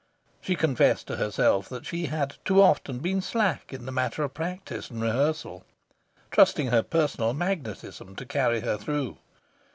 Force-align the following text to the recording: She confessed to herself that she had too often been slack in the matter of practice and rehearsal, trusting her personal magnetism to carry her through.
She 0.41 0.55
confessed 0.55 1.05
to 1.09 1.17
herself 1.17 1.69
that 1.69 1.85
she 1.85 2.07
had 2.07 2.37
too 2.43 2.59
often 2.59 3.01
been 3.01 3.21
slack 3.21 3.71
in 3.71 3.85
the 3.85 3.91
matter 3.91 4.23
of 4.23 4.33
practice 4.33 4.89
and 4.89 4.99
rehearsal, 4.99 5.63
trusting 6.31 6.69
her 6.69 6.81
personal 6.81 7.35
magnetism 7.35 8.15
to 8.15 8.25
carry 8.25 8.61
her 8.61 8.77
through. 8.79 9.19